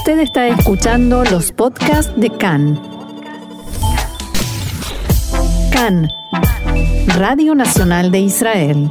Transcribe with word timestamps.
Usted 0.00 0.20
está 0.20 0.48
escuchando 0.48 1.24
los 1.24 1.52
podcasts 1.52 2.18
de 2.18 2.30
CAN. 2.30 2.80
CAN, 5.70 6.08
Radio 7.18 7.54
Nacional 7.54 8.10
de 8.10 8.20
Israel. 8.20 8.90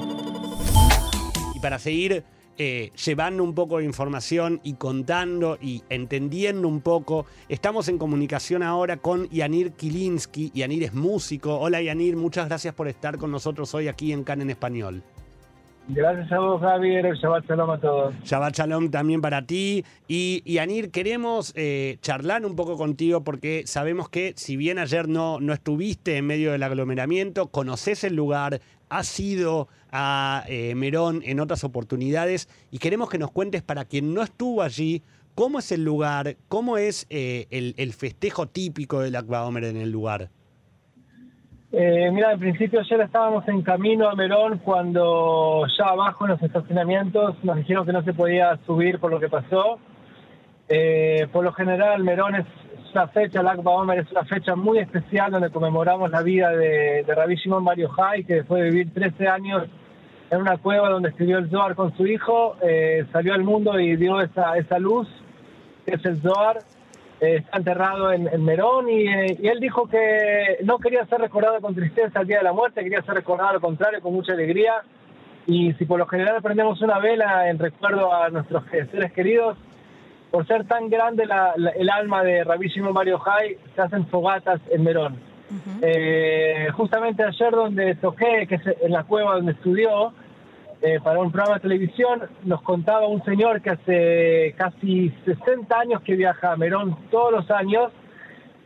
Y 1.56 1.60
para 1.62 1.80
seguir 1.80 2.24
eh, 2.60 2.92
llevando 3.04 3.44
un 3.44 3.56
poco 3.56 3.80
de 3.80 3.86
información 3.86 4.62
y 4.64 4.74
contando 4.74 5.58
y 5.60 5.82
entendiendo 5.90 6.68
un 6.68 6.80
poco, 6.80 7.26
estamos 7.48 7.88
en 7.88 7.98
comunicación 7.98 8.62
ahora 8.62 8.98
con 8.98 9.28
Yanir 9.30 9.72
Kilinsky. 9.72 10.52
Yanir 10.54 10.84
es 10.84 10.94
músico. 10.94 11.58
Hola 11.58 11.82
Yanir, 11.82 12.18
muchas 12.18 12.48
gracias 12.48 12.76
por 12.76 12.88
estar 12.88 13.18
con 13.18 13.32
nosotros 13.32 13.74
hoy 13.74 13.88
aquí 13.88 14.14
en 14.14 14.24
CAN 14.24 14.42
en 14.44 14.52
español. 14.52 15.04
Gracias 15.92 16.32
a 16.32 16.38
vos, 16.38 16.62
Javier. 16.62 17.16
Shabbat 17.16 17.48
Shalom 17.48 17.72
a 17.72 17.80
todos. 17.80 18.14
Shabbat 18.24 18.56
Shalom 18.56 18.92
también 18.92 19.22
para 19.22 19.48
ti. 19.48 19.84
Y, 20.08 20.44
y 20.46 20.60
Anir, 20.60 20.92
queremos 20.92 21.52
eh, 21.56 21.98
charlar 22.02 22.46
un 22.46 22.56
poco 22.56 22.78
contigo 22.78 23.24
porque 23.24 23.64
sabemos 23.66 24.08
que 24.08 24.34
si 24.36 24.56
bien 24.56 24.78
ayer 24.78 25.08
no, 25.08 25.40
no 25.40 25.52
estuviste 25.52 26.18
en 26.18 26.28
medio 26.28 26.52
del 26.52 26.62
aglomeramiento, 26.62 27.48
conoces 27.48 28.04
el 28.04 28.16
lugar, 28.16 28.62
has 28.90 29.20
ido 29.20 29.68
a 29.92 30.44
eh, 30.48 30.76
Merón 30.76 31.24
en 31.26 31.40
otras 31.40 31.64
oportunidades 31.64 32.50
y 32.70 32.78
queremos 32.78 33.10
que 33.10 33.18
nos 33.18 33.32
cuentes 33.32 33.64
para 33.64 33.86
quien 33.86 34.14
no 34.14 34.22
estuvo 34.22 34.62
allí, 34.62 35.02
cómo 35.34 35.58
es 35.58 35.72
el 35.72 35.84
lugar, 35.84 36.38
cómo 36.50 36.78
es 36.78 37.08
eh, 37.10 37.48
el, 37.50 37.94
festejo 37.94 38.48
típico 38.48 39.00
del 39.00 39.16
Akba 39.16 39.48
en 39.48 39.78
el 39.78 39.90
lugar. 39.90 40.30
Eh, 41.72 42.10
mira, 42.12 42.30
al 42.30 42.40
principio 42.40 42.80
ayer 42.80 43.02
estábamos 43.02 43.48
en 43.48 43.62
camino 43.62 44.10
a 44.10 44.16
Merón 44.16 44.58
cuando 44.58 45.68
ya 45.78 45.86
abajo 45.86 46.26
en 46.26 46.32
los 46.32 46.42
estacionamientos 46.42 47.36
nos 47.44 47.58
dijeron 47.58 47.86
que 47.86 47.94
no 47.94 48.02
se 48.04 48.14
podía 48.14 48.58
subir 48.66 49.00
por 49.00 49.12
lo 49.12 49.20
que 49.20 49.30
pasó. 49.30 49.78
Eh, 50.68 51.28
por 51.32 51.44
lo 51.44 51.54
general, 51.54 52.04
Merón 52.04 52.36
es 52.36 52.46
una 52.94 53.08
fecha, 53.08 53.42
el 53.42 53.48
Omer 53.64 54.00
es 54.00 54.12
una 54.12 54.26
fecha 54.26 54.56
muy 54.56 54.80
especial 54.80 55.32
donde 55.32 55.52
conmemoramos 55.52 56.10
la 56.10 56.24
vida 56.24 56.50
de, 56.50 57.04
de 57.04 57.16
Rabbi 57.16 57.36
Shimon 57.36 57.64
que 58.26 58.34
después 58.34 58.64
de 58.64 58.70
vivir 58.72 58.94
13 58.94 59.28
años 59.28 59.64
en 60.32 60.42
una 60.42 60.58
cueva 60.58 60.90
donde 60.90 61.10
escribió 61.10 61.38
el 61.38 61.50
Zohar 61.50 61.76
con 61.76 61.96
su 61.96 62.08
hijo, 62.08 62.56
eh, 62.62 63.06
salió 63.12 63.34
al 63.36 63.44
mundo 63.44 63.80
y 63.80 63.96
dio 63.96 64.22
esa, 64.22 64.58
esa 64.58 64.80
luz, 64.80 65.08
que 65.86 65.96
es 65.96 66.06
el 66.06 66.20
Zohar. 66.22 66.60
Eh, 67.22 67.38
está 67.38 67.58
enterrado 67.58 68.14
en, 68.14 68.28
en 68.28 68.46
Merón 68.46 68.88
y, 68.90 69.08
eh, 69.08 69.38
y, 69.42 69.48
él 69.48 69.60
dijo 69.60 69.90
que 69.90 70.58
no 70.64 70.78
quería 70.80 71.06
ser 71.06 71.20
recordado 71.20 71.60
con 71.60 71.76
tristeza 71.76 72.22
el 72.22 72.28
día 72.28 72.38
de 72.38 72.46
la 72.46 72.54
muerte, 72.54 72.82
quería 72.82 73.02
ser 73.02 73.16
recordado 73.16 73.50
al 73.50 73.60
contrario, 73.60 74.02
con 74.02 74.14
mucha 74.14 74.32
alegría. 74.34 74.76
Y 75.46 75.74
si 75.74 75.86
por 75.86 76.00
lo 76.00 76.06
general 76.06 76.42
prendemos 76.42 76.82
una 76.82 77.00
vela 77.00 77.50
en 77.50 77.60
recuerdo 77.60 78.14
a 78.14 78.30
nuestros 78.30 78.64
seres 78.70 79.12
queridos, 79.12 79.58
por 80.32 80.48
ser 80.48 80.66
tan 80.66 80.90
grande 80.90 81.26
la, 81.26 81.54
la, 81.58 81.72
el 81.72 81.90
alma 81.90 82.24
de 82.24 82.44
Rabbi 82.44 82.70
Shimon 82.70 82.94
Bar 82.94 83.08
Yochai, 83.08 83.58
se 83.76 83.82
hacen 83.82 84.06
fogatas 84.08 84.62
en 84.72 84.84
Merón. 84.84 85.14
Uh 85.52 85.56
-huh. 85.56 85.80
eh, 85.82 86.68
justamente 86.74 87.24
ayer 87.24 87.52
donde 87.52 87.96
toqué, 87.96 88.46
que 88.48 88.56
es 88.56 88.62
en 88.82 88.92
la 88.92 89.04
cueva 89.04 89.36
donde 89.36 89.54
estudió, 89.54 90.14
eh, 90.82 91.00
para 91.04 91.20
un 91.20 91.30
programa 91.30 91.56
de 91.56 91.62
televisión, 91.62 92.22
nos 92.46 92.62
contaba 92.62 93.06
un 93.06 93.22
señor 93.26 93.62
que 93.62 93.72
hace 93.72 94.56
casi 94.58 95.10
60 95.26 95.78
años 95.78 96.02
que 96.04 96.16
viaja 96.16 96.54
a 96.54 96.56
Merón 96.56 96.96
todos 97.12 97.34
los 97.34 97.52
años, 97.52 97.92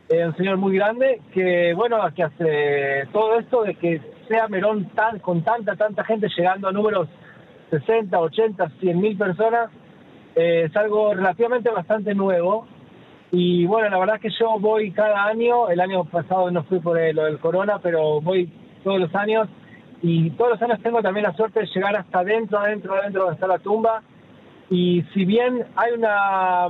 eh, 0.08 0.24
un 0.24 0.36
señor 0.36 0.58
muy 0.58 0.76
grande, 0.76 1.20
que 1.32 1.74
bueno, 1.74 1.98
que 2.14 2.22
hace 2.22 3.08
todo 3.12 3.40
esto 3.40 3.64
de 3.64 3.74
que 3.74 4.00
sea 4.28 4.46
Merón 4.46 4.90
tan, 4.90 5.18
con 5.18 5.42
tanta, 5.42 5.74
tanta 5.74 6.04
gente 6.04 6.28
llegando 6.36 6.68
a 6.68 6.72
números 6.72 7.08
60, 7.70 8.16
80, 8.16 8.70
100 8.78 9.00
mil 9.00 9.18
personas, 9.18 9.70
eh, 10.36 10.66
es 10.66 10.76
algo 10.76 11.14
relativamente 11.14 11.68
bastante 11.70 12.14
nuevo. 12.14 12.68
Y 13.32 13.66
bueno, 13.66 13.90
la 13.90 13.98
verdad 13.98 14.16
es 14.16 14.22
que 14.22 14.38
yo 14.38 14.60
voy 14.60 14.92
cada 14.92 15.24
año, 15.24 15.68
el 15.68 15.80
año 15.80 16.04
pasado 16.04 16.48
no 16.52 16.62
fui 16.62 16.78
por 16.78 16.96
lo 17.12 17.24
del 17.24 17.40
corona, 17.40 17.80
pero 17.82 18.20
voy 18.20 18.52
todos 18.84 19.00
los 19.00 19.12
años 19.16 19.48
y 20.06 20.28
todos 20.32 20.50
los 20.50 20.62
años 20.62 20.82
tengo 20.82 21.00
también 21.00 21.24
la 21.24 21.32
suerte 21.32 21.60
de 21.60 21.66
llegar 21.66 21.96
hasta 21.96 22.18
adentro, 22.18 22.58
adentro, 22.58 22.94
adentro 22.94 23.22
donde 23.22 23.34
está 23.36 23.46
la 23.46 23.58
tumba. 23.58 24.02
Y 24.68 25.02
si 25.14 25.24
bien 25.24 25.64
hay 25.76 25.92
una, 25.92 26.66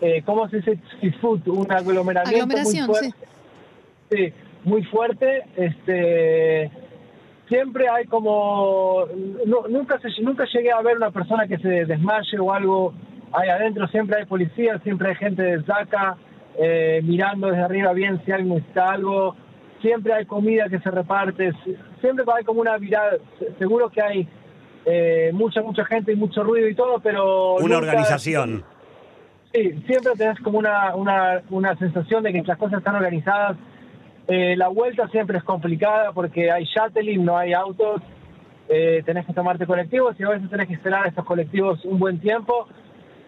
eh, 0.00 0.22
¿cómo 0.24 0.48
se 0.48 0.58
dice? 0.58 0.78
Un 1.46 1.72
aglomeramiento 1.72 2.46
muy 2.46 2.76
fuerte, 2.86 3.10
sí. 3.10 3.12
sí. 4.12 4.32
muy 4.62 4.84
fuerte, 4.84 5.42
este, 5.56 6.70
siempre 7.48 7.88
hay 7.88 8.04
como, 8.06 9.06
no, 9.44 9.66
nunca, 9.68 9.98
se, 9.98 10.22
nunca 10.22 10.44
llegué 10.44 10.70
a 10.70 10.82
ver 10.82 10.98
una 10.98 11.10
persona 11.10 11.48
que 11.48 11.58
se 11.58 11.84
desmaye 11.84 12.38
o 12.38 12.52
algo 12.52 12.94
ahí 13.32 13.48
adentro, 13.48 13.88
siempre 13.88 14.20
hay 14.20 14.26
policía, 14.26 14.78
siempre 14.84 15.08
hay 15.08 15.16
gente 15.16 15.42
de 15.42 15.64
Zaca 15.64 16.16
eh, 16.60 17.00
mirando 17.02 17.48
desde 17.48 17.62
arriba 17.62 17.92
bien 17.92 18.22
si 18.24 18.30
alguien 18.30 18.58
está 18.58 18.92
algo 18.92 19.34
siempre 19.82 20.14
hay 20.14 20.24
comida 20.24 20.68
que 20.68 20.78
se 20.78 20.90
reparte, 20.90 21.52
siempre 22.00 22.24
hay 22.34 22.44
como 22.44 22.60
una 22.60 22.78
mirada, 22.78 23.18
seguro 23.58 23.90
que 23.90 24.00
hay 24.00 24.28
eh, 24.86 25.30
mucha, 25.34 25.60
mucha 25.62 25.84
gente 25.84 26.12
y 26.12 26.16
mucho 26.16 26.42
ruido 26.42 26.68
y 26.68 26.74
todo, 26.74 27.00
pero... 27.00 27.56
Una 27.56 27.76
nunca, 27.76 27.78
organización. 27.78 28.64
Sí, 29.52 29.82
siempre 29.86 30.12
tenés 30.16 30.40
como 30.40 30.58
una, 30.58 30.94
una, 30.94 31.42
una 31.50 31.76
sensación 31.76 32.22
de 32.22 32.32
que 32.32 32.42
las 32.42 32.56
cosas 32.56 32.78
están 32.78 32.94
organizadas. 32.94 33.58
Eh, 34.28 34.56
la 34.56 34.68
vuelta 34.68 35.08
siempre 35.08 35.36
es 35.36 35.44
complicada 35.44 36.12
porque 36.12 36.50
hay 36.50 36.64
shuttling, 36.64 37.24
no 37.24 37.36
hay 37.36 37.52
autos, 37.52 38.00
eh, 38.68 39.02
tenés 39.04 39.26
que 39.26 39.34
tomarte 39.34 39.66
colectivos 39.66 40.16
y 40.18 40.22
a 40.22 40.30
veces 40.30 40.48
tenés 40.48 40.68
que 40.68 40.74
esperar 40.74 41.04
a 41.04 41.08
estos 41.08 41.24
colectivos 41.24 41.84
un 41.84 41.98
buen 41.98 42.18
tiempo. 42.18 42.66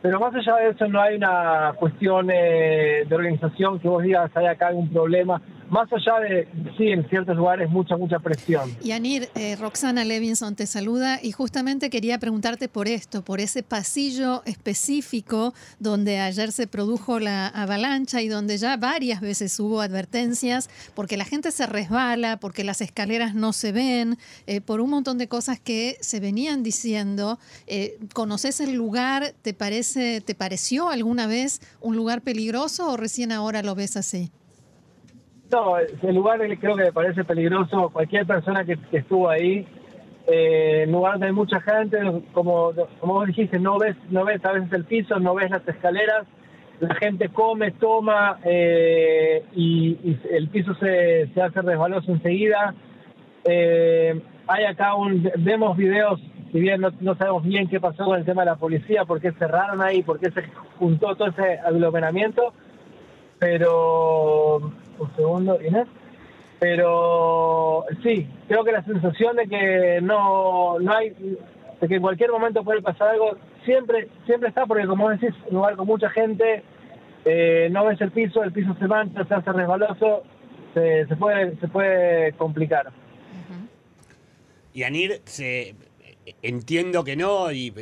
Pero 0.01 0.21
más 0.21 0.35
allá 0.35 0.57
de 0.57 0.71
eso 0.71 0.87
no 0.87 1.01
hay 1.01 1.17
una 1.17 1.75
cuestión 1.77 2.31
eh, 2.31 3.05
de 3.07 3.15
organización 3.15 3.79
que 3.79 3.89
vos 3.89 4.03
digas 4.03 4.31
hay 4.35 4.47
acá 4.47 4.69
algún 4.69 4.89
problema 4.91 5.41
más 5.71 5.89
allá 5.93 6.21
de, 6.21 6.49
sí, 6.77 6.89
en 6.89 7.09
ciertos 7.09 7.37
lugares 7.37 7.71
mucha, 7.71 7.97
mucha 7.97 8.19
presión. 8.19 8.71
Yanir, 8.83 9.29
eh, 9.35 9.57
Roxana 9.57 10.05
Levinson 10.05 10.55
te 10.55 10.67
saluda 10.67 11.19
y 11.23 11.33
justamente 11.33 11.91
quería 11.91 12.19
preguntarte 12.19 12.69
por 12.69 12.89
esto, 12.89 13.25
por 13.25 13.41
ese 13.41 13.63
pasillo 13.63 14.43
específico 14.45 15.55
donde 15.79 16.21
ayer 16.21 16.53
se 16.53 16.67
produjo 16.67 17.21
la 17.21 17.49
avalancha 17.49 18.23
y 18.23 18.29
donde 18.29 18.57
ya 18.59 18.77
varias 18.77 19.21
veces 19.21 19.59
hubo 19.61 19.81
advertencias 19.81 20.69
porque 20.95 21.17
la 21.17 21.25
gente 21.25 21.51
se 21.51 21.67
resbala, 21.67 22.39
porque 22.39 22.65
las 22.65 22.81
escaleras 22.81 23.35
no 23.35 23.53
se 23.53 23.73
ven, 23.73 24.19
eh, 24.47 24.61
por 24.61 24.81
un 24.81 24.91
montón 24.91 25.19
de 25.19 25.29
cosas 25.29 25.59
que 25.61 25.97
se 26.01 26.21
venían 26.21 26.63
diciendo. 26.63 27.39
Eh, 27.67 27.99
¿Conoces 28.13 28.61
el 28.61 28.75
lugar? 28.75 29.35
¿Te, 29.43 29.55
parece, 29.55 30.21
¿Te 30.21 30.35
pareció 30.35 30.89
alguna 30.89 31.27
vez 31.27 31.61
un 31.81 31.97
lugar 31.97 32.23
peligroso 32.23 32.91
o 32.91 32.97
recién 32.97 33.33
ahora 33.33 33.63
lo 33.63 33.75
ves 33.75 33.97
así? 33.97 34.31
No, 35.55 35.77
el 35.79 36.15
lugar 36.17 36.41
creo 36.59 36.75
que 36.75 36.83
me 36.83 36.93
parece 36.93 37.23
peligroso. 37.23 37.89
Cualquier 37.91 38.27
persona 38.27 38.65
que, 38.65 38.77
estuvo 38.91 39.29
ahí, 39.29 39.65
eh, 40.27 40.83
en 40.83 40.91
lugar 40.91 41.13
donde 41.13 41.29
hay 41.29 41.33
mucha 41.33 41.61
gente, 41.61 41.97
como, 42.33 42.73
como 42.99 43.15
vos 43.15 43.27
dijiste, 43.29 43.61
no 43.61 43.79
ves, 43.79 43.95
no 44.11 44.25
ves 44.25 44.45
a 44.45 44.51
veces 44.51 44.73
el 44.73 44.85
piso, 44.85 45.21
no 45.21 45.33
ves 45.37 45.53
las 45.53 45.67
escaleras, 45.69 46.27
la 46.81 46.93
gente 46.97 47.29
come, 47.29 47.71
toma 47.71 48.41
eh, 48.43 49.45
y, 49.55 50.19
el 50.33 50.49
piso 50.49 50.75
se, 50.75 51.29
se 51.33 51.41
hace 51.41 51.63
resbaloso 51.63 52.11
enseguida. 52.11 52.75
Eh, 53.45 54.21
hay 54.49 54.65
acá 54.65 54.97
un, 54.97 55.31
vemos 55.39 55.77
videos, 55.77 56.21
si 56.51 56.59
bien 56.59 56.81
no, 56.81 56.91
no, 56.99 57.15
sabemos 57.15 57.45
bien 57.45 57.69
qué 57.69 57.79
pasó 57.79 58.07
con 58.07 58.19
el 58.19 58.25
tema 58.25 58.43
de 58.43 58.51
la 58.51 58.57
policía, 58.57 59.05
por 59.05 59.21
qué 59.21 59.31
cerraron 59.31 59.81
ahí, 59.83 60.03
por 60.03 60.19
qué 60.19 60.33
se 60.33 60.43
juntó 60.81 61.15
todo 61.15 61.29
ese 61.29 61.61
aglomeramiento, 61.61 62.53
pero 63.39 64.73
un 64.99 65.17
segundo, 65.17 65.61
Inés. 65.61 65.87
Pero 66.61 67.85
sí, 68.03 68.29
creo 68.49 68.65
que 68.65 68.73
la 68.73 68.85
sensación 68.85 69.37
de 69.37 69.49
que 69.49 70.01
no, 70.03 70.79
no 70.79 70.93
hay, 70.93 71.11
de 71.11 71.89
que 71.89 71.97
en 71.97 72.03
cualquier 72.03 72.31
momento 72.31 72.65
puede 72.65 72.81
pasar 72.81 73.09
algo, 73.09 73.37
siempre, 73.65 74.09
siempre 74.25 74.49
está, 74.49 74.65
porque 74.67 74.87
como 74.87 75.11
decís, 75.11 75.35
un 75.49 75.57
lugar 75.57 75.77
con 75.77 75.87
mucha 75.87 76.09
gente, 76.11 76.63
eh, 77.25 77.69
no 77.71 77.85
ves 77.85 78.01
el 78.01 78.13
piso, 78.13 78.43
el 78.43 78.53
piso 78.53 78.75
se 78.79 78.87
mancha, 78.87 79.25
se 79.27 79.35
hace 79.35 79.53
resbaloso, 79.53 80.23
se, 80.75 81.07
puede, 81.19 81.57
se 81.57 81.69
puede 81.69 82.33
complicar. 82.35 82.91
Y 84.73 84.83
Anir, 84.83 85.21
se, 85.25 85.75
entiendo 86.43 87.05
que 87.05 87.17
no, 87.17 87.53
y 87.53 87.73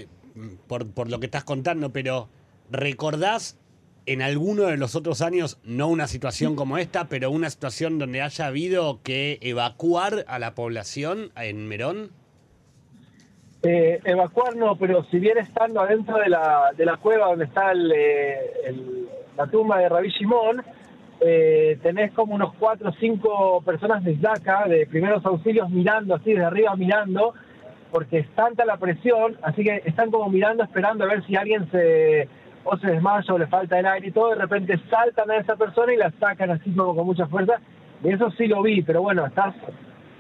por, 0.67 0.91
por 0.91 1.11
lo 1.11 1.21
que 1.21 1.27
estás 1.27 1.45
contando, 1.45 1.91
pero 1.91 2.29
¿recordás 2.71 3.59
en 4.07 4.23
alguno 4.23 4.65
de 4.65 4.77
los 4.77 4.95
otros 4.97 5.23
años, 5.23 5.59
no 5.65 5.89
una 5.89 6.07
situación 6.07 6.57
como 6.57 6.79
esta, 6.79 7.09
pero 7.09 7.31
una 7.31 7.51
situación 7.51 7.99
donde 7.99 8.23
haya 8.23 8.47
habido 8.47 9.01
que 9.03 9.39
evacuar 9.43 10.25
a 10.27 10.39
la 10.39 10.55
población 10.55 11.31
en 11.37 11.69
Merón? 11.69 12.11
Eh, 13.63 14.01
evacuar 14.05 14.57
no, 14.57 14.77
pero 14.77 15.05
si 15.05 15.21
bien 15.21 15.39
estando 15.39 15.81
adentro 15.81 16.19
de 16.19 16.29
la, 16.29 16.73
de 16.77 16.85
la 16.85 16.97
cueva 16.97 17.29
donde 17.29 17.45
está 17.45 17.71
el, 17.71 17.93
el, 17.93 19.09
la 19.37 19.47
tumba 19.47 19.79
de 19.79 19.89
Rabí 19.89 20.09
Shimon, 20.09 20.63
eh, 21.21 21.79
tenés 21.81 22.11
como 22.13 22.35
unos 22.35 22.55
cuatro 22.59 22.91
o 22.91 22.93
cinco 22.95 23.63
personas 23.65 24.03
de 24.03 24.17
DACA, 24.17 24.67
de 24.67 24.87
primeros 24.87 25.25
auxilios, 25.25 25.71
mirando 25.71 26.17
así, 26.17 26.33
de 26.33 26.45
arriba 26.45 26.75
mirando, 26.75 27.35
porque 27.93 28.19
es 28.19 28.29
tanta 28.31 28.65
la 28.65 28.79
presión, 28.79 29.37
así 29.43 29.63
que 29.63 29.83
están 29.85 30.11
como 30.11 30.29
mirando, 30.29 30.65
esperando 30.65 31.05
a 31.05 31.09
ver 31.09 31.25
si 31.25 31.37
alguien 31.37 31.71
se 31.71 32.29
o 32.65 32.77
se 32.77 32.89
desmaya 32.89 33.35
o 33.35 33.39
le 33.39 33.47
falta 33.47 33.79
el 33.79 33.87
aire 33.87 34.09
y 34.09 34.13
todo, 34.13 34.31
de 34.31 34.37
repente 34.37 34.79
saltan 34.91 35.31
a 35.31 35.37
esa 35.37 35.57
persona 35.57 35.93
y 35.93 35.97
la 35.97 36.11
sacan 36.19 36.51
así 36.51 36.71
como 36.73 36.95
con 36.95 37.07
mucha 37.07 37.27
fuerza. 37.27 37.61
Y 38.05 38.11
eso 38.11 38.31
sí 38.33 38.47
lo 38.47 38.63
vi, 38.63 38.83
pero 38.83 39.03
bueno, 39.03 39.27
estás 39.27 39.55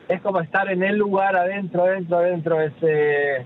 es 0.09 0.21
como 0.21 0.41
estar 0.41 0.71
en 0.71 0.83
el 0.83 0.97
lugar 0.97 1.37
adentro, 1.37 1.85
adentro, 1.85 2.19
adentro. 2.19 2.61
Es, 2.61 2.73
eh, 2.83 3.45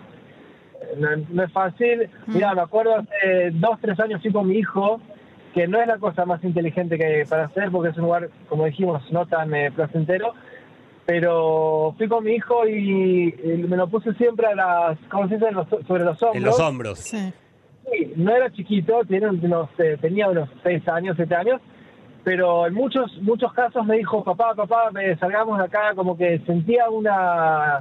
no, 0.99 1.43
es 1.43 1.53
fácil. 1.53 2.09
Mm. 2.27 2.35
Mira, 2.35 2.55
me 2.55 2.63
acuerdo 2.63 2.97
hace 2.97 3.51
dos, 3.53 3.79
tres 3.81 3.99
años 4.01 4.21
fui 4.23 4.33
con 4.33 4.49
mi 4.49 4.57
hijo, 4.57 5.01
que 5.55 5.67
no 5.67 5.81
es 5.81 5.87
la 5.87 5.99
cosa 5.99 6.25
más 6.25 6.43
inteligente 6.45 6.99
que 6.99 7.25
para 7.29 7.45
hacer, 7.45 7.71
porque 7.71 7.91
es 7.91 7.97
un 7.97 8.05
lugar, 8.05 8.31
como 8.49 8.67
dijimos, 8.67 9.03
no 9.13 9.27
tan 9.27 9.55
eh, 9.55 9.71
placentero. 9.71 10.35
Pero 11.07 11.95
fui 11.97 12.09
con 12.09 12.25
mi 12.25 12.33
hijo 12.33 12.67
y, 12.67 13.33
me 13.69 13.77
lo 13.77 13.87
puse 13.87 14.13
siempre 14.15 14.49
a 14.49 14.55
las, 14.57 14.99
¿cómo 15.09 15.29
se 15.29 15.35
dice? 15.37 15.47
sobre 15.87 16.05
los 16.05 16.21
hombros. 16.21 16.37
En 16.37 16.43
los 16.43 16.59
hombros. 16.59 16.99
Sí. 16.99 17.33
No 18.17 18.35
era 18.35 18.51
chiquito, 18.53 19.03
tenía 19.09 19.31
unos, 19.31 19.69
eh, 19.79 19.97
tenía 20.01 20.29
unos 20.29 20.49
seis 20.63 20.87
años, 20.89 21.17
siete 21.17 21.35
años, 21.35 21.61
pero 22.25 22.67
en 22.67 22.75
muchos 22.75 23.11
muchos 23.23 23.53
casos 23.53 23.87
me 23.87 23.99
dijo, 23.99 24.25
papá, 24.25 24.55
papá, 24.55 24.91
me 24.91 25.17
salgamos 25.17 25.59
de 25.59 25.65
acá, 25.65 25.95
como 25.95 26.17
que 26.17 26.41
sentía 26.41 26.91
una, 26.91 27.81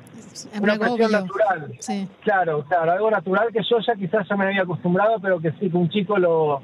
una 0.61 0.77
presión 0.77 1.11
natural. 1.11 1.79
Claro, 2.21 2.63
claro, 2.67 2.91
algo 2.91 3.11
natural 3.11 3.49
que 3.51 3.61
yo 3.67 3.79
ya 3.79 3.95
quizás 3.95 4.27
ya 4.29 4.35
me 4.35 4.45
había 4.45 4.61
acostumbrado, 4.61 5.19
pero 5.19 5.39
que 5.39 5.51
sí, 5.53 5.69
que 5.69 5.77
un 5.77 5.89
chico 5.89 6.17
lo, 6.17 6.61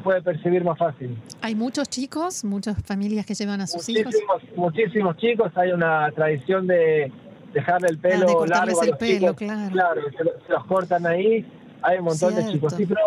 puede 0.00 0.22
percibir 0.22 0.64
más 0.64 0.78
fácil. 0.78 1.16
¿Hay 1.42 1.54
muchos 1.54 1.88
chicos, 1.88 2.44
muchas 2.44 2.82
familias 2.84 3.26
que 3.26 3.34
llevan 3.34 3.60
a 3.60 3.66
sus 3.66 3.88
hijos? 3.88 4.14
Muchísimos 4.56 5.16
chicos, 5.18 5.52
hay 5.56 5.72
una 5.72 6.10
tradición 6.12 6.66
de 6.66 7.12
dejarle 7.52 7.88
el 7.90 7.98
pelo 7.98 8.42
ah, 8.42 8.46
largo 8.46 8.82
el 8.82 8.96
pelo, 8.96 9.34
claro. 9.34 9.70
Claro, 9.72 10.00
se, 10.16 10.52
los 10.52 10.64
cortan 10.64 11.06
ahí, 11.06 11.46
hay 11.82 11.98
un 11.98 12.04
montón 12.04 12.34
de 12.34 12.46
chicos. 12.46 12.74
Sí, 12.74 12.86
pero 12.86 13.00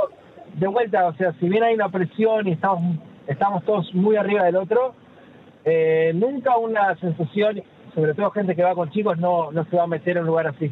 de 0.53 0.67
vuelta, 0.67 1.07
o 1.07 1.13
sea, 1.15 1.33
si 1.39 1.49
bien 1.49 1.63
hay 1.63 1.75
una 1.75 1.89
presión 1.89 2.47
y 2.47 2.51
estamos 2.51 2.97
estamos 3.27 3.63
todos 3.63 3.93
muy 3.93 4.15
arriba 4.15 4.43
del 4.43 4.55
otro. 4.55 4.93
Eh, 5.63 6.11
nunca 6.13 6.57
una 6.57 6.95
sensación, 6.97 7.63
sobre 7.93 8.13
todo 8.13 8.31
gente 8.31 8.55
que 8.55 8.63
va 8.63 8.75
con 8.75 8.91
chicos, 8.91 9.17
no, 9.17 9.51
no 9.51 9.65
se 9.65 9.75
va 9.75 9.83
a 9.83 9.87
meter 9.87 10.17
en 10.17 10.23
un 10.23 10.27
lugar 10.27 10.47
así. 10.47 10.71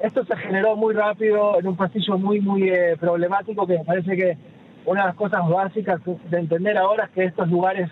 Esto 0.00 0.24
se 0.24 0.36
generó 0.36 0.76
muy 0.76 0.94
rápido 0.94 1.58
en 1.58 1.66
un 1.66 1.76
pasillo 1.76 2.18
muy, 2.18 2.40
muy 2.40 2.68
eh, 2.68 2.96
problemático 2.98 3.66
que 3.66 3.78
me 3.78 3.84
parece 3.84 4.16
que 4.16 4.36
una 4.84 5.02
de 5.02 5.06
las 5.08 5.16
cosas 5.16 5.48
básicas 5.48 6.00
de 6.04 6.38
entender 6.38 6.76
ahora 6.76 7.04
es 7.04 7.10
que 7.10 7.24
estos 7.24 7.48
lugares 7.48 7.90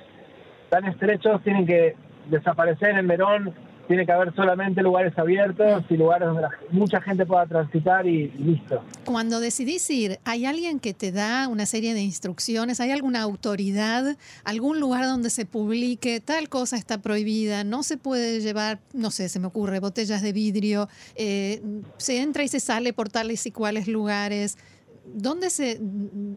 tan 0.68 0.84
estrechos 0.84 1.42
tienen 1.42 1.66
que 1.66 1.96
desaparecer 2.28 2.98
en 2.98 3.06
Merón 3.06 3.54
tiene 3.88 4.06
que 4.06 4.12
haber 4.12 4.34
solamente 4.34 4.82
lugares 4.82 5.16
abiertos 5.18 5.84
y 5.90 5.96
lugares 5.96 6.28
donde 6.28 6.42
mucha 6.70 7.00
gente 7.00 7.26
pueda 7.26 7.46
transitar 7.46 8.06
y, 8.06 8.28
listo. 8.30 8.82
Cuando 9.04 9.40
decidís 9.40 9.88
ir, 9.90 10.18
¿hay 10.24 10.46
alguien 10.46 10.80
que 10.80 10.94
te 10.94 11.12
da 11.12 11.48
una 11.48 11.66
serie 11.66 11.94
de 11.94 12.02
instrucciones? 12.02 12.80
¿Hay 12.80 12.90
alguna 12.90 13.22
autoridad? 13.22 14.16
¿Algún 14.44 14.80
lugar 14.80 15.04
donde 15.04 15.30
se 15.30 15.46
publique 15.46 16.20
tal 16.20 16.48
cosa 16.48 16.76
está 16.76 16.98
prohibida? 16.98 17.64
¿No 17.64 17.82
se 17.82 17.96
puede 17.96 18.40
llevar, 18.40 18.80
no 18.92 19.10
sé, 19.10 19.28
se 19.28 19.40
me 19.40 19.48
ocurre, 19.48 19.80
botellas 19.80 20.22
de 20.22 20.32
vidrio? 20.32 20.88
Eh, 21.16 21.62
¿Se 21.96 22.20
entra 22.20 22.44
y 22.44 22.48
se 22.48 22.60
sale 22.60 22.92
por 22.92 23.08
tales 23.08 23.46
y 23.46 23.50
cuales 23.50 23.88
lugares? 23.88 24.58
¿Dónde, 25.04 25.50
se, 25.50 25.78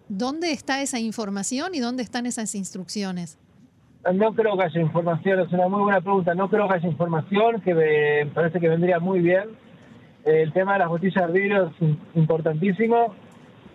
¿Dónde 0.09 0.51
está 0.51 0.81
esa 0.81 0.99
información 0.99 1.75
y 1.75 1.79
dónde 1.79 2.03
están 2.03 2.25
esas 2.25 2.55
instrucciones? 2.55 3.37
No 4.13 4.33
creo 4.33 4.55
que 4.55 4.63
haya 4.65 4.81
información, 4.81 5.39
es 5.39 5.51
una 5.51 5.67
muy 5.67 5.81
buena 5.81 6.01
pregunta. 6.01 6.35
No 6.35 6.49
creo 6.49 6.67
que 6.67 6.75
haya 6.75 6.87
información, 6.87 7.61
que 7.61 7.73
me 7.73 8.25
parece 8.33 8.59
que 8.59 8.69
vendría 8.69 8.99
muy 8.99 9.19
bien. 9.19 9.49
El 10.23 10.53
tema 10.53 10.73
de 10.73 10.79
las 10.79 10.89
botellas 10.89 11.27
de 11.27 11.39
vidrio 11.39 11.65
es 11.67 11.87
importantísimo 12.15 13.15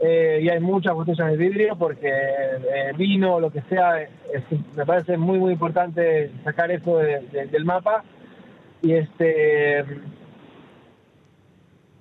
eh, 0.01 0.41
y 0.43 0.49
hay 0.49 0.61
muchas 0.61 0.95
botellas 0.95 1.31
de 1.31 1.37
vidrio 1.37 1.77
porque 1.77 2.09
eh, 2.09 2.93
vino 2.97 3.35
o 3.35 3.41
lo 3.41 3.51
que 3.51 3.61
sea, 3.63 4.09
me 4.77 4.87
parece 4.87 5.17
muy, 5.17 5.39
muy 5.39 5.53
importante 5.53 6.31
sacar 6.45 6.71
eso 6.71 6.99
del 6.99 7.65
mapa. 7.65 8.05
Y 8.83 8.93
este. 8.93 9.85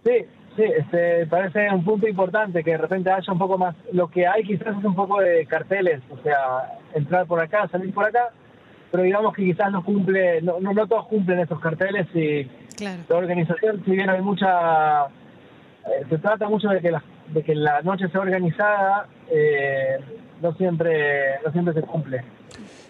Sí, 0.06 0.26
Sí, 0.60 0.66
este, 0.66 1.26
parece 1.28 1.70
un 1.74 1.86
punto 1.86 2.06
importante 2.06 2.66
que 2.66 2.72
de 2.72 2.80
repente 2.80 3.10
haya 3.10 3.32
un 3.32 3.40
poco 3.40 3.58
más. 3.58 3.74
Lo 3.94 4.10
que 4.10 4.28
hay 4.28 4.44
quizás 4.44 4.78
es 4.78 4.84
un 4.84 4.94
poco 4.94 5.22
de 5.22 5.46
carteles, 5.46 6.02
o 6.10 6.22
sea, 6.22 6.80
entrar 6.94 7.26
por 7.28 7.40
acá, 7.40 7.70
salir 7.70 7.94
por 7.94 8.04
acá, 8.04 8.28
pero 8.92 9.04
digamos 9.04 9.34
que 9.34 9.46
quizás 9.46 9.72
no 9.72 9.86
cumple, 9.86 10.42
no, 10.42 10.60
no, 10.60 10.86
todos 10.86 11.08
cumplen 11.08 11.40
esos 11.40 11.62
carteles 11.62 12.14
y 12.14 12.46
la 12.84 13.16
organización, 13.16 13.82
si 13.86 13.92
bien 13.92 14.10
hay 14.10 14.22
mucha. 14.22 15.06
Eh, 15.06 16.04
se 16.10 16.18
trata 16.18 16.50
mucho 16.50 16.68
de 16.68 16.82
que 16.82 16.92
la, 16.92 17.02
de 17.30 17.42
que 17.42 17.56
la 17.56 17.82
noche 17.82 18.10
sea 18.10 18.20
organizada, 18.20 19.08
eh, 19.32 19.98
no, 20.42 20.54
siempre, 20.56 21.40
no 21.46 21.54
siempre 21.54 21.74
se 21.74 21.84
cumple. 21.84 22.22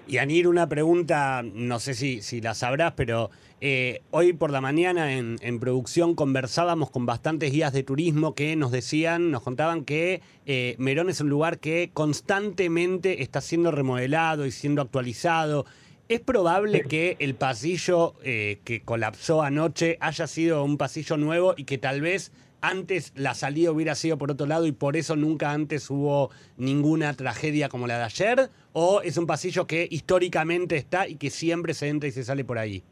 Y 0.10 0.18
Anir, 0.18 0.48
una 0.48 0.68
pregunta, 0.68 1.44
no 1.44 1.80
sé 1.80 1.94
si, 1.94 2.24
si 2.24 2.42
la 2.42 2.56
sabrás, 2.56 2.94
pero 2.96 3.30
eh, 3.62 4.02
hoy 4.10 4.34
por 4.34 4.50
la 4.50 4.60
mañana 4.60 5.14
en, 5.14 5.60
producción 5.60 6.16
conversábamos 6.16 6.90
con 6.90 7.06
bastantes 7.06 7.52
guías 7.52 7.74
de 7.74 7.84
turismo 7.84 8.34
que 8.34 8.56
nos 8.56 8.72
decían, 8.72 9.30
nos 9.30 9.44
contaban 9.44 9.86
que 9.86 10.24
eh, 10.48 10.74
Merón 10.80 11.12
es 11.12 11.22
un 11.22 11.30
lugar 11.30 11.60
que 11.60 11.92
constantemente 11.94 13.22
está 13.22 13.40
siendo 13.40 13.70
remodelado 13.70 14.48
y 14.48 14.52
siendo 14.52 14.82
actualizado. 14.82 15.68
¿Es 16.08 16.22
probable 16.22 16.86
que 16.86 17.16
el 17.20 17.36
pasillo 17.36 18.16
eh, 18.24 18.62
que 18.64 18.82
colapsó 18.82 19.44
anoche 19.44 20.00
haya 20.02 20.26
sido 20.26 20.64
un 20.64 20.80
pasillo 20.80 21.18
nuevo 21.18 21.54
y 21.56 21.66
que 21.66 21.78
tal 21.78 22.02
vez 22.02 22.32
antes 22.62 23.14
la 23.16 23.34
salida 23.34 23.72
hubiera 23.72 23.96
sido 23.96 24.18
por 24.18 24.32
otro 24.32 24.48
lado 24.48 24.66
y 24.66 24.72
por 24.72 24.96
eso 24.96 25.16
nunca 25.16 25.52
antes 25.52 25.90
hubo 25.90 26.30
ninguna 26.58 27.14
tragedia 27.14 27.70
como 27.70 27.88
la 27.88 27.98
de 27.98 28.04
ayer? 28.04 28.50
¿O 28.74 29.02
es 29.02 29.18
un 29.18 29.26
pasillo 29.26 29.68
que 29.68 29.88
históricamente 29.90 30.78
está 30.78 31.08
y 31.08 31.16
que 31.16 31.30
siempre 31.30 31.74
se 31.74 31.90
entra 31.90 32.10
y 32.10 32.12
se 32.12 32.24
sale 32.24 32.44
por 32.44 32.58
ahí? 32.58 32.84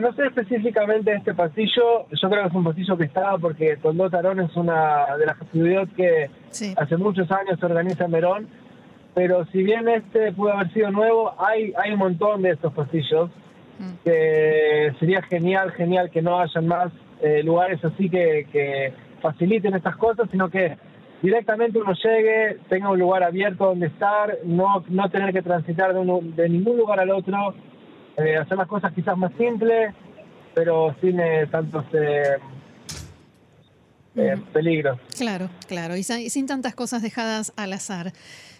No 0.00 0.14
sé 0.14 0.26
específicamente 0.26 1.12
este 1.12 1.34
pasillo, 1.34 2.08
yo 2.10 2.30
creo 2.30 2.42
que 2.42 2.48
es 2.48 2.54
un 2.54 2.64
pasillo 2.64 2.96
que 2.96 3.04
está 3.04 3.36
porque 3.36 3.76
Tondó 3.76 4.08
Tarón 4.08 4.40
es 4.40 4.56
una 4.56 5.16
de 5.18 5.26
las 5.26 5.40
actividades 5.40 5.90
que 5.94 6.30
hace 6.76 6.96
muchos 6.96 7.30
años 7.30 7.60
se 7.60 7.66
organiza 7.66 8.06
en 8.06 8.10
Merón, 8.10 8.48
pero 9.14 9.44
si 9.52 9.62
bien 9.62 9.86
este 9.88 10.32
pudo 10.32 10.52
haber 10.54 10.72
sido 10.72 10.90
nuevo, 10.90 11.34
hay, 11.38 11.74
hay 11.76 11.92
un 11.92 11.98
montón 11.98 12.42
de 12.42 12.52
estos 12.52 12.72
pasillos 12.72 13.30
mm. 13.78 13.92
que 14.04 14.53
sería 14.98 15.22
genial, 15.22 15.72
genial 15.72 16.10
que 16.10 16.22
no 16.22 16.38
hayan 16.38 16.66
más 16.66 16.92
eh, 17.22 17.42
lugares 17.42 17.84
así 17.84 18.08
que, 18.10 18.46
que 18.52 18.92
faciliten 19.20 19.74
estas 19.74 19.96
cosas, 19.96 20.28
sino 20.30 20.50
que 20.50 20.76
directamente 21.22 21.78
uno 21.78 21.94
llegue, 21.94 22.58
tenga 22.68 22.90
un 22.90 22.98
lugar 22.98 23.22
abierto 23.22 23.66
donde 23.66 23.86
estar, 23.86 24.38
no, 24.44 24.84
no 24.88 25.08
tener 25.10 25.32
que 25.32 25.42
transitar 25.42 25.94
de, 25.94 26.20
de 26.36 26.48
ningún 26.48 26.76
lugar 26.76 27.00
al 27.00 27.10
otro 27.10 27.54
eh, 28.16 28.36
hacer 28.36 28.56
las 28.56 28.68
cosas 28.68 28.92
quizás 28.92 29.16
más 29.16 29.32
simples, 29.38 29.94
pero 30.54 30.94
sin 31.00 31.18
eh, 31.18 31.46
tantos 31.50 31.84
eh, 31.92 32.36
peligros. 34.52 35.00
Claro, 35.16 35.48
claro, 35.66 35.96
y 35.96 36.04
sin 36.04 36.46
tantas 36.46 36.74
cosas 36.74 37.02
dejadas 37.02 37.52
al 37.56 37.72
azar. 37.72 38.12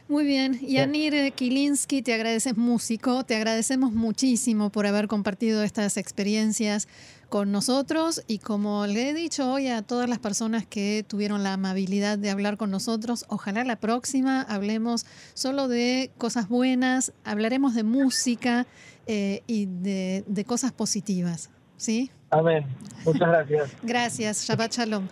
Muy 0.07 0.25
bien, 0.25 0.61
Yanir 0.61 1.33
Kilinski, 1.33 2.03
te 2.03 2.13
agradeces 2.13 2.59
músico, 2.59 3.25
te 3.25 3.37
agradecemos 3.37 3.93
muchísimo 3.93 4.69
por 4.69 4.87
haber 4.87 5.09
compartido 5.09 5.63
estas 5.63 5.97
experiencias 5.97 6.89
con 7.31 7.51
nosotros 7.51 8.23
y 8.27 8.39
como 8.39 8.87
le 8.87 9.09
he 9.09 9.15
dicho 9.15 9.51
hoy 9.51 9.69
a 9.69 9.81
todas 9.81 10.07
las 10.07 10.19
personas 10.19 10.67
que 10.67 11.07
tuvieron 11.09 11.43
la 11.43 11.55
amabilidad 11.55 12.19
de 12.19 12.29
hablar 12.29 12.59
con 12.59 12.71
nosotros, 12.71 13.25
ojalá 13.29 13.65
la 13.65 13.77
próxima 13.77 14.43
hablemos 14.43 15.07
solo 15.33 15.69
de 15.69 16.11
cosas 16.19 16.51
buenas, 16.51 17.15
hablaremos 17.25 17.75
de 17.75 17.83
música 17.83 18.67
eh, 19.07 19.43
y 19.47 19.65
de, 19.67 20.23
de, 20.27 20.45
cosas 20.45 20.73
positivas. 20.73 21.51
¿Sí? 21.79 22.11
Amén. 22.29 22.67
Muchas 23.07 23.29
gracias. 23.29 23.71
gracias. 23.83 24.47
Shabbat 24.47 24.73
Shalom. 24.73 25.09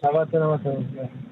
Shabbat 0.00 0.32
Shalom. 0.32 1.31